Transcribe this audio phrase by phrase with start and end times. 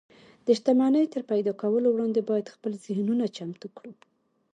[0.45, 3.93] د شتمنۍ تر پيدا کولو وړاندې بايد خپل ذهنونه چمتو کړو.